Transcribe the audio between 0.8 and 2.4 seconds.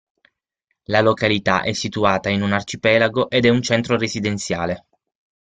La località è situata